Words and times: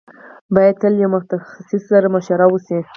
بايد 0.53 0.75
تل 0.81 0.91
له 0.93 0.99
يوه 1.03 1.11
متخصص 1.15 1.81
سره 1.91 2.07
مشوره 2.15 2.45
وشي. 2.53 2.79